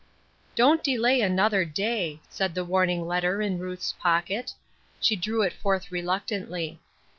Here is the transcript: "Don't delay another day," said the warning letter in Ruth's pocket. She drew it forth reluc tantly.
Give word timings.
"Don't 0.55 0.83
delay 0.83 1.21
another 1.21 1.63
day," 1.63 2.21
said 2.27 2.55
the 2.55 2.65
warning 2.65 3.05
letter 3.05 3.39
in 3.39 3.59
Ruth's 3.59 3.93
pocket. 4.01 4.51
She 4.99 5.15
drew 5.15 5.43
it 5.43 5.53
forth 5.53 5.91
reluc 5.91 6.25
tantly. 6.25 6.79